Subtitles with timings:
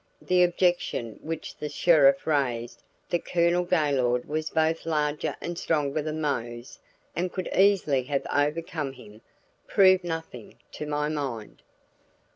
[0.19, 6.19] The objection which the sheriff raised that Colonel Gaylord was both larger and stronger than
[6.21, 6.79] Mose
[7.15, 9.21] and could easily have overcome him,
[9.67, 11.61] proved nothing to my mind.